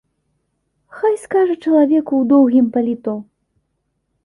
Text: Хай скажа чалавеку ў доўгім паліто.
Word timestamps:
Хай 1.01 1.15
скажа 1.25 1.55
чалавеку 1.63 2.07
ў 2.17 2.23
доўгім 2.33 2.73
паліто. 2.79 3.13